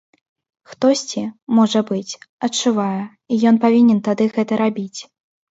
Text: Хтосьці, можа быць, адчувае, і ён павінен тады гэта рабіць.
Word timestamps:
Хтосьці, 0.69 1.21
можа 1.57 1.83
быць, 1.91 2.17
адчувае, 2.47 2.97
і 3.33 3.39
ён 3.51 3.55
павінен 3.67 4.03
тады 4.09 4.25
гэта 4.39 4.53
рабіць. 4.65 4.99